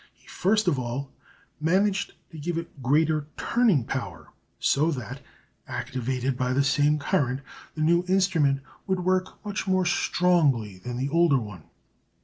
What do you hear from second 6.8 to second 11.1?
current, the new instrument would work much more strongly than the